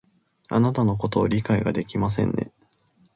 [0.49, 2.51] あなたのことを理解ができませんね